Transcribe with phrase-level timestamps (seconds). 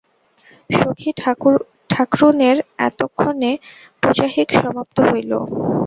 [0.69, 1.09] সখী
[1.91, 2.57] ঠাকরুনের
[2.87, 3.51] এতক্ষণে
[4.01, 5.31] পুজাহিক সমাপ্ত হইল।